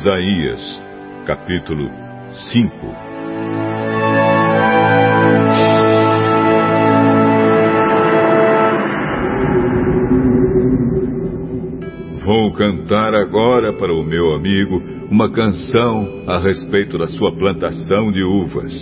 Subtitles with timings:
[0.00, 0.80] Isaías,
[1.26, 1.90] capítulo
[2.30, 2.86] 5
[12.24, 18.22] Vou cantar agora para o meu amigo uma canção a respeito da sua plantação de
[18.22, 18.72] uvas.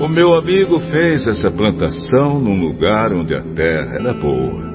[0.00, 4.71] O meu amigo fez essa plantação num lugar onde a terra era boa.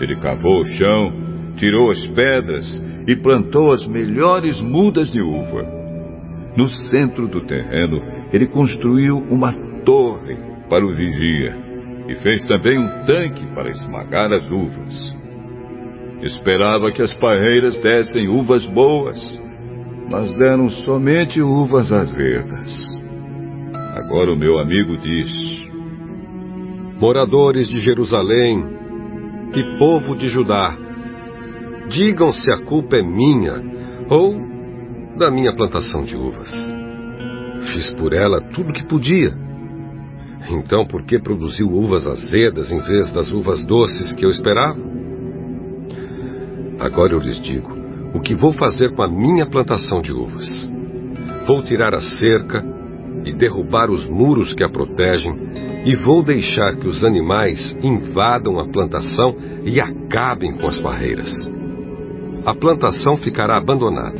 [0.00, 1.12] Ele cavou o chão,
[1.56, 2.64] tirou as pedras
[3.06, 5.64] e plantou as melhores mudas de uva.
[6.56, 9.52] No centro do terreno, ele construiu uma
[9.84, 10.36] torre
[10.68, 11.54] para o vigia
[12.08, 15.14] e fez também um tanque para esmagar as uvas.
[16.22, 19.18] Esperava que as parreiras dessem uvas boas,
[20.10, 22.96] mas deram somente uvas azedas.
[23.94, 25.30] Agora o meu amigo diz:
[26.98, 28.64] Moradores de Jerusalém
[29.54, 30.76] e povo de Judá,
[31.88, 33.54] digam se a culpa é minha
[34.08, 34.34] ou
[35.16, 36.50] da minha plantação de uvas.
[37.72, 39.32] Fiz por ela tudo o que podia.
[40.50, 44.78] Então, por que produziu uvas azedas em vez das uvas doces que eu esperava?
[46.78, 47.76] Agora eu lhes digo
[48.14, 50.70] o que vou fazer com a minha plantação de uvas.
[51.46, 52.64] Vou tirar a cerca
[53.24, 55.34] e derrubar os muros que a protegem,
[55.86, 61.30] e vou deixar que os animais invadam a plantação e acabem com as barreiras.
[62.44, 64.18] A plantação ficará abandonada.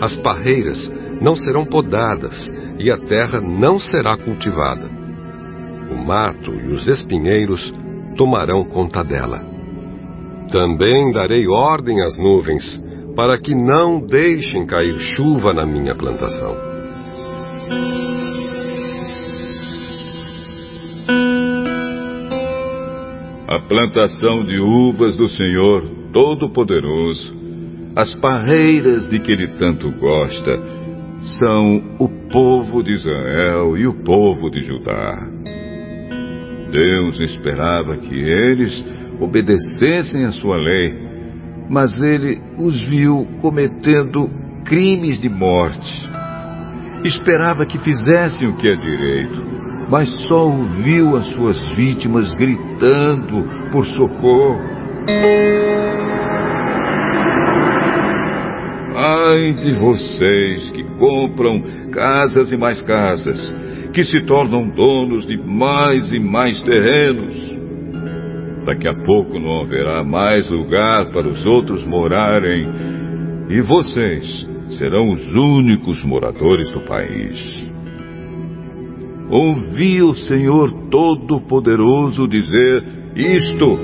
[0.00, 2.34] As parreiras não serão podadas
[2.78, 4.88] e a terra não será cultivada.
[5.90, 7.74] O mato e os espinheiros
[8.16, 9.44] tomarão conta dela.
[10.50, 12.82] Também darei ordem às nuvens
[13.14, 16.56] para que não deixem cair chuva na minha plantação.
[23.48, 27.32] A plantação de uvas do Senhor Todo-Poderoso,
[27.94, 30.60] as parreiras de que ele tanto gosta,
[31.38, 35.28] são o povo de Israel e o povo de Judá.
[36.72, 38.84] Deus esperava que eles
[39.20, 40.92] obedecessem a sua lei,
[41.70, 44.28] mas ele os viu cometendo
[44.64, 46.10] crimes de morte.
[47.04, 49.55] Esperava que fizessem o que é direito,
[49.88, 54.60] mas só ouviu as suas vítimas gritando por socorro.
[58.96, 63.56] Ai de vocês que compram casas e mais casas,
[63.92, 67.56] que se tornam donos de mais e mais terrenos.
[68.64, 72.64] Daqui a pouco não haverá mais lugar para os outros morarem,
[73.48, 77.64] e vocês serão os únicos moradores do país.
[79.28, 82.84] Ouvi o Senhor Todo-Poderoso dizer
[83.16, 83.76] isto.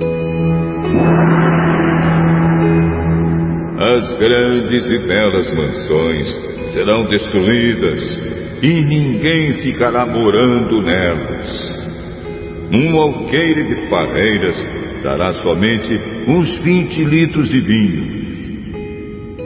[3.76, 6.28] As grandes e belas mansões
[6.72, 8.18] serão destruídas
[8.62, 11.72] e ninguém ficará morando nelas.
[12.70, 14.56] Um alqueire de parreiras
[15.02, 15.92] dará somente
[16.28, 18.22] uns 20 litros de vinho.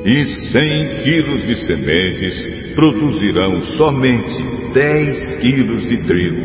[0.04, 6.36] E 100 quilos de sementes produzirão somente 10 quilos de trigo.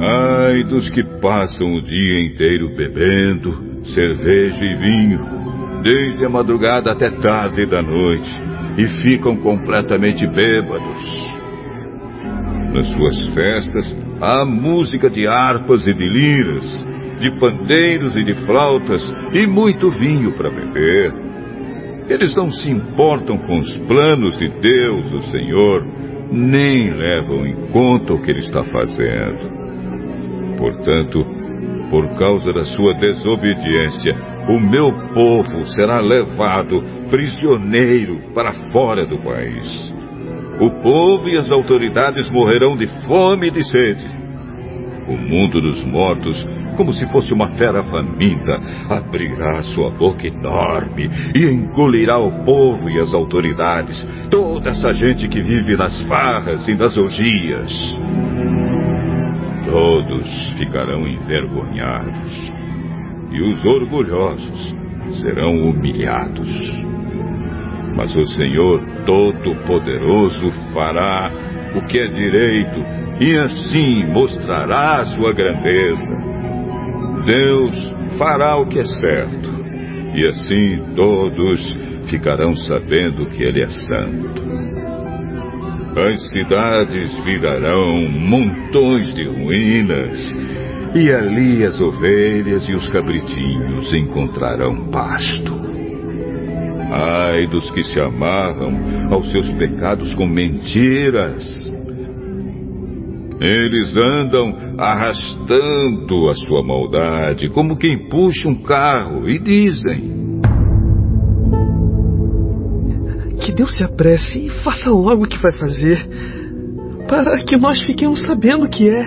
[0.00, 5.20] Ai dos que passam o dia inteiro bebendo cerveja e vinho,
[5.82, 8.30] desde a madrugada até tarde da noite,
[8.78, 11.20] e ficam completamente bêbados.
[12.72, 16.86] Nas suas festas há música de harpas e de liras,
[17.20, 21.21] de pandeiros e de flautas, e muito vinho para beber.
[22.08, 25.86] Eles não se importam com os planos de Deus, o Senhor,
[26.30, 29.50] nem levam em conta o que Ele está fazendo.
[30.58, 31.24] Portanto,
[31.90, 34.14] por causa da sua desobediência,
[34.48, 39.92] o meu povo será levado prisioneiro para fora do país.
[40.60, 44.04] O povo e as autoridades morrerão de fome e de sede.
[45.08, 46.40] O mundo dos mortos,
[46.76, 52.98] como se fosse uma fera faminta, abrirá sua boca enorme e engolirá o povo e
[52.98, 57.72] as autoridades, toda essa gente que vive nas farras e nas orgias.
[59.64, 62.38] Todos ficarão envergonhados
[63.30, 64.74] e os orgulhosos
[65.20, 66.50] serão humilhados.
[67.96, 71.30] Mas o Senhor Todo-Poderoso fará
[71.74, 72.80] o que é direito
[73.20, 76.32] e assim mostrará sua grandeza.
[77.24, 79.62] Deus fará o que é certo
[80.14, 81.60] e assim todos
[82.08, 84.42] ficarão sabendo que Ele é santo.
[85.96, 90.18] As cidades virarão montões de ruínas,
[90.94, 95.60] e ali as ovelhas e os cabritinhos encontrarão pasto.
[96.90, 98.72] Ai dos que se amarram
[99.10, 101.72] aos seus pecados com mentiras.
[103.44, 110.30] Eles andam arrastando a sua maldade como quem puxa um carro e dizem:
[113.40, 116.08] Que Deus se apresse e faça logo o que vai fazer,
[117.08, 119.02] para que nós fiquemos sabendo o que é.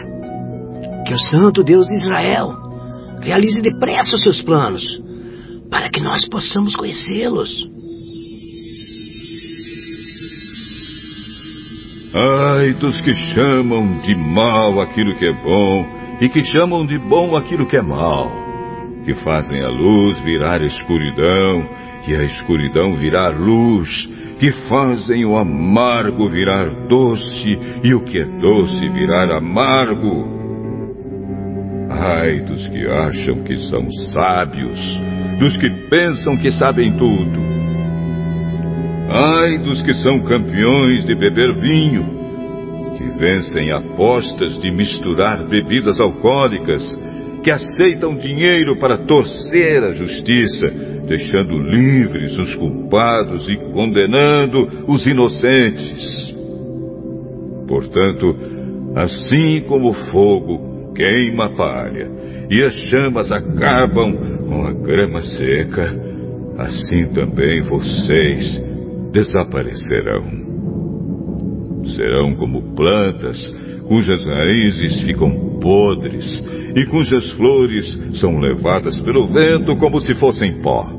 [1.08, 2.54] Que o Santo Deus de Israel
[3.22, 5.02] realize depressa os seus planos,
[5.72, 7.75] para que nós possamos conhecê-los.
[12.18, 15.86] Ai dos que chamam de mal aquilo que é bom
[16.22, 18.32] e que chamam de bom aquilo que é mal,
[19.04, 21.68] que fazem a luz virar escuridão
[22.08, 23.90] e a escuridão virar luz,
[24.40, 30.26] que fazem o amargo virar doce e o que é doce virar amargo.
[31.90, 34.80] Ai dos que acham que são sábios,
[35.38, 37.55] dos que pensam que sabem tudo.
[39.08, 42.06] Ai dos que são campeões de beber vinho,
[42.98, 46.84] que vencem apostas de misturar bebidas alcoólicas,
[47.44, 50.68] que aceitam dinheiro para torcer a justiça,
[51.08, 56.04] deixando livres os culpados e condenando os inocentes.
[57.68, 58.36] Portanto,
[58.96, 62.10] assim como o fogo queima a palha
[62.50, 64.16] e as chamas acabam
[64.48, 65.96] com a grama seca,
[66.58, 68.75] assim também vocês
[69.16, 70.26] desaparecerão.
[71.96, 73.38] Serão como plantas
[73.88, 76.44] cujas raízes ficam podres
[76.76, 80.92] e cujas flores são levadas pelo vento como se fossem pó.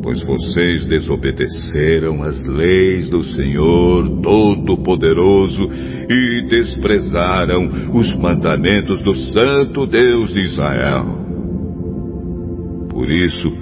[0.00, 5.68] Pois vocês desobedeceram as leis do Senhor Todo-Poderoso
[6.08, 11.04] e desprezaram os mandamentos do Santo Deus de Israel.
[12.88, 13.52] Por isso,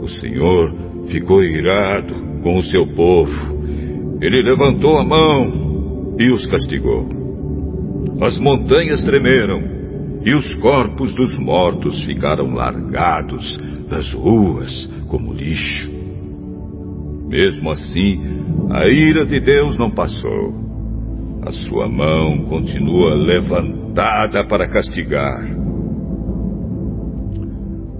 [0.00, 0.72] o Senhor
[1.08, 4.18] ficou irado com o seu povo.
[4.20, 7.08] Ele levantou a mão e os castigou.
[8.20, 9.62] As montanhas tremeram
[10.22, 13.58] e os corpos dos mortos ficaram largados
[13.88, 15.90] nas ruas como lixo.
[17.28, 18.20] Mesmo assim,
[18.70, 20.54] a ira de Deus não passou.
[21.42, 25.42] A sua mão continua levantada para castigar.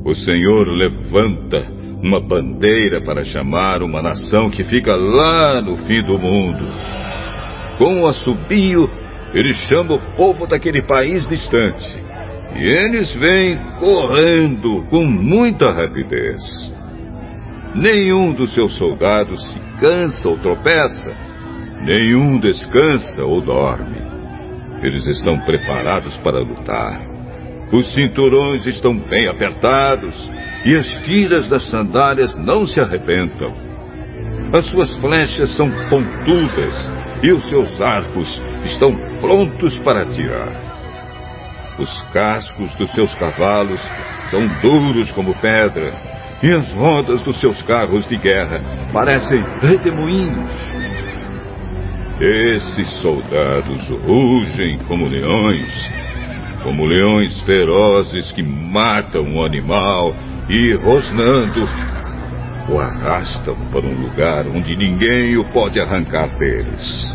[0.04, 6.18] O Senhor levanta uma bandeira para chamar uma nação que fica lá no fim do
[6.18, 6.64] mundo.
[7.76, 8.90] Com o assobio,
[9.34, 12.00] ele chama o povo daquele país distante.
[12.56, 16.42] E eles vêm correndo com muita rapidez.
[17.74, 21.14] Nenhum dos seus soldados se cansa ou tropeça,
[21.84, 24.00] nenhum descansa ou dorme.
[24.82, 27.09] Eles estão preparados para lutar.
[27.72, 30.14] Os cinturões estão bem apertados
[30.64, 33.54] e as tiras das sandálias não se arrebentam.
[34.52, 40.70] As suas flechas são pontudas e os seus arcos estão prontos para atirar.
[41.78, 43.80] Os cascos dos seus cavalos
[44.30, 45.92] são duros como pedra,
[46.42, 48.60] e as rodas dos seus carros de guerra
[48.92, 50.50] parecem redemoinhos.
[52.20, 55.99] Esses soldados rugem como leões,
[56.62, 60.14] como leões ferozes que matam um animal
[60.48, 61.68] e, rosnando,
[62.68, 67.06] o arrastam para um lugar onde ninguém o pode arrancar deles.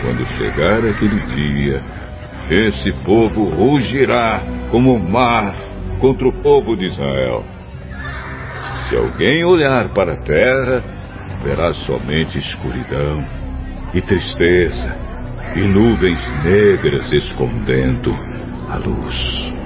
[0.00, 1.82] Quando chegar aquele dia,
[2.50, 5.54] esse povo rugirá como o mar
[6.00, 7.44] contra o povo de Israel.
[8.88, 10.82] Se alguém olhar para a terra,
[11.42, 13.24] verá somente escuridão
[13.92, 15.07] e tristeza
[15.54, 18.12] e nuvens negras escondendo
[18.68, 19.57] a luz.